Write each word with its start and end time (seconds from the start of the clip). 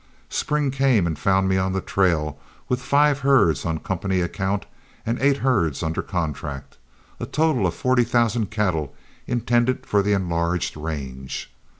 Spring 0.31 0.71
came 0.71 1.05
and 1.05 1.19
found 1.19 1.47
me 1.47 1.57
on 1.57 1.73
the 1.73 1.79
trail, 1.79 2.39
with 2.67 2.81
five 2.81 3.19
herds 3.19 3.65
on 3.67 3.77
company 3.77 4.19
account 4.19 4.65
and 5.05 5.19
eight 5.19 5.37
herds 5.37 5.83
under 5.83 6.01
contract, 6.01 6.79
a 7.19 7.27
total 7.27 7.67
of 7.67 7.75
forty 7.75 8.03
thousand 8.03 8.49
cattle 8.49 8.95
intended 9.27 9.85
for 9.85 10.01
the 10.01 10.13
enlarged 10.13 10.75
range. 10.75 11.53